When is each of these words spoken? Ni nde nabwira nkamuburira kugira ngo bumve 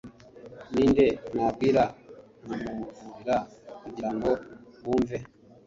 Ni 0.73 0.83
nde 0.91 1.05
nabwira 1.35 1.83
nkamuburira 2.45 3.37
kugira 3.81 4.09
ngo 4.15 4.31
bumve 4.83 5.17